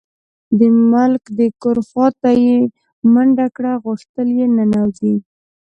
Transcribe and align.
د 0.59 0.61
ملک 0.91 1.23
د 1.39 1.41
کور 1.61 1.77
خواته 1.89 2.31
یې 2.43 2.57
منډه 3.13 3.47
کړه، 3.55 3.73
غوښتل 3.85 4.27
یې 4.39 4.45
ننوځي. 4.57 5.15